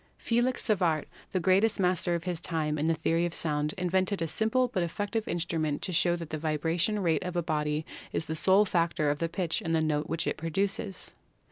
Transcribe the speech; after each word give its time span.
Felix 0.17 0.63
Savart, 0.63 1.05
the 1.31 1.39
greatest 1.39 1.79
master 1.79 2.15
of 2.15 2.23
his 2.23 2.41
time 2.41 2.79
in 2.79 2.87
the 2.87 2.95
theory 2.95 3.27
of 3.27 3.35
sound, 3.35 3.75
invented 3.77 4.19
a 4.23 4.27
simple 4.27 4.67
but 4.67 4.81
effective 4.81 5.27
instrument 5.27 5.83
to 5.83 5.91
show 5.91 6.15
that 6.15 6.31
the 6.31 6.39
vibration 6.39 7.01
rate 7.03 7.21
of 7.23 7.35
a 7.35 7.43
body 7.43 7.85
is 8.11 8.25
the 8.25 8.33
sole 8.35 8.65
factor 8.65 9.11
in 9.11 9.17
the 9.19 9.29
pitch 9.29 9.61
of 9.61 9.71
the 9.73 9.79
note 9.79 10.09
which 10.09 10.25
it 10.25 10.37
produces. 10.37 11.13